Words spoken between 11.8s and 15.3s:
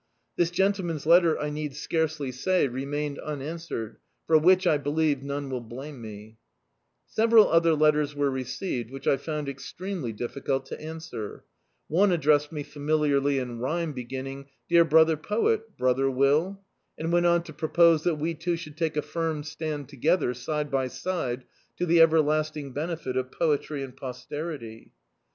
One addressed me familiarly in rhyme, beginning— "Dear brother